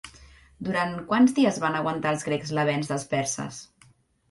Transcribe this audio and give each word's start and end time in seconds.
Durant 0.67 0.95
quants 1.11 1.35
dies 1.41 1.61
van 1.65 1.77
aguantar 1.81 2.15
els 2.15 2.27
grecs 2.31 2.55
l'avenç 2.61 2.93
dels 2.95 3.09
perses? 3.15 3.63